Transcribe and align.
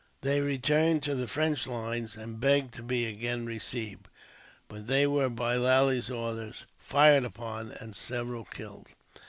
They 0.21 0.41
returned 0.41 1.03
to 1.03 1.13
the 1.13 1.27
French 1.27 1.67
lines, 1.67 2.15
and 2.15 2.39
begged 2.39 2.73
to 2.73 2.81
be 2.81 3.05
again 3.05 3.45
received; 3.45 4.07
but 4.67 4.87
they 4.87 5.05
were, 5.05 5.29
by 5.29 5.57
Lally's 5.57 6.09
orders, 6.09 6.65
fired 6.79 7.23
upon, 7.23 7.73
and 7.73 7.95
several 7.95 8.45
killed. 8.45 8.87